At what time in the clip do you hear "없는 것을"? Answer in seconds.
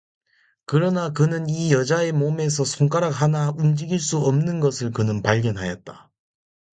4.17-4.89